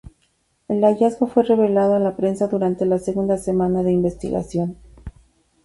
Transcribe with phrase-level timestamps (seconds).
[0.67, 4.75] El hallazgo fue revelado a la prensa durante la segunda semana de investigación.